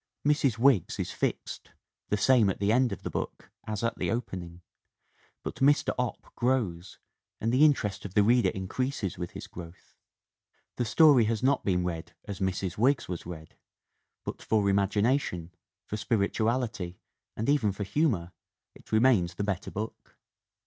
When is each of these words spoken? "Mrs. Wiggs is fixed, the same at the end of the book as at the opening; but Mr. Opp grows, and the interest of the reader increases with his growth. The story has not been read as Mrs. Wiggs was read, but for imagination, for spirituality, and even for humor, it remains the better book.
"Mrs. 0.27 0.57
Wiggs 0.57 0.97
is 0.97 1.11
fixed, 1.11 1.73
the 2.09 2.17
same 2.17 2.49
at 2.49 2.59
the 2.59 2.71
end 2.71 2.91
of 2.91 3.03
the 3.03 3.11
book 3.11 3.51
as 3.67 3.83
at 3.83 3.99
the 3.99 4.09
opening; 4.09 4.63
but 5.43 5.57
Mr. 5.57 5.93
Opp 5.99 6.33
grows, 6.35 6.97
and 7.39 7.53
the 7.53 7.63
interest 7.63 8.03
of 8.03 8.15
the 8.15 8.23
reader 8.23 8.49
increases 8.49 9.19
with 9.19 9.33
his 9.33 9.45
growth. 9.45 9.95
The 10.77 10.85
story 10.85 11.25
has 11.25 11.43
not 11.43 11.63
been 11.63 11.85
read 11.85 12.15
as 12.25 12.39
Mrs. 12.39 12.79
Wiggs 12.79 13.07
was 13.07 13.27
read, 13.27 13.55
but 14.25 14.41
for 14.41 14.67
imagination, 14.71 15.53
for 15.85 15.97
spirituality, 15.97 16.97
and 17.37 17.47
even 17.47 17.71
for 17.71 17.83
humor, 17.83 18.31
it 18.73 18.91
remains 18.91 19.35
the 19.35 19.43
better 19.43 19.69
book. 19.69 20.17